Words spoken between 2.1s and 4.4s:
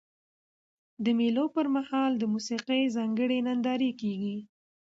د موسیقۍ ځانګړي نندارې کیږي.